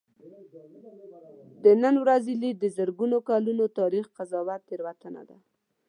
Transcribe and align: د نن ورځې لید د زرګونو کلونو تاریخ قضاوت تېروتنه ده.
د 1.63 1.65
نن 1.83 1.95
ورځې 2.03 2.33
لید 2.43 2.57
د 2.59 2.65
زرګونو 2.77 3.17
کلونو 3.29 3.65
تاریخ 3.79 4.05
قضاوت 4.17 4.61
تېروتنه 4.69 5.21
ده. 5.29 5.37